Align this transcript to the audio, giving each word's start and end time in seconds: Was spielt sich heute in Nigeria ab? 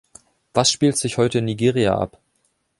Was 0.55 0.71
spielt 0.71 0.97
sich 0.97 1.19
heute 1.19 1.37
in 1.37 1.45
Nigeria 1.45 1.95
ab? 1.95 2.17